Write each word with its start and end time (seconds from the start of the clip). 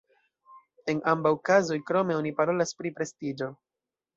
En 0.93 1.01
ambaŭ 1.11 1.33
kazoj, 1.49 1.77
krome, 1.91 2.17
oni 2.23 2.33
parolas 2.41 2.77
pri 2.81 2.93
prestiĝo. 2.99 3.53